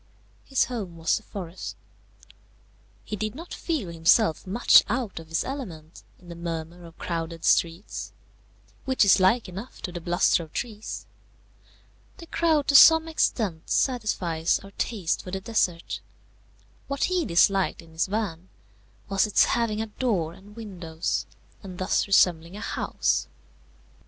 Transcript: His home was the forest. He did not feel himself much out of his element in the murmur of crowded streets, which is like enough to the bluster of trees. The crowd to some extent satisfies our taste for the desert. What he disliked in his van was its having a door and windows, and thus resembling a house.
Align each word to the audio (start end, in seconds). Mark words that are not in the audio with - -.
His 0.45 0.63
home 0.65 0.97
was 0.97 1.17
the 1.17 1.21
forest. 1.21 1.75
He 3.05 3.15
did 3.15 3.35
not 3.35 3.53
feel 3.53 3.89
himself 3.91 4.47
much 4.47 4.83
out 4.89 5.19
of 5.19 5.27
his 5.27 5.43
element 5.43 6.01
in 6.17 6.27
the 6.27 6.35
murmur 6.35 6.85
of 6.85 6.97
crowded 6.97 7.45
streets, 7.45 8.11
which 8.85 9.05
is 9.05 9.19
like 9.19 9.47
enough 9.47 9.79
to 9.83 9.91
the 9.91 10.01
bluster 10.01 10.41
of 10.41 10.53
trees. 10.53 11.05
The 12.17 12.25
crowd 12.25 12.67
to 12.69 12.75
some 12.75 13.07
extent 13.07 13.69
satisfies 13.69 14.57
our 14.63 14.71
taste 14.71 15.21
for 15.21 15.29
the 15.29 15.39
desert. 15.39 16.01
What 16.87 17.03
he 17.03 17.23
disliked 17.23 17.83
in 17.83 17.91
his 17.91 18.07
van 18.07 18.49
was 19.07 19.27
its 19.27 19.43
having 19.45 19.83
a 19.83 19.85
door 19.85 20.33
and 20.33 20.55
windows, 20.55 21.27
and 21.61 21.77
thus 21.77 22.07
resembling 22.07 22.57
a 22.57 22.59
house. 22.61 23.27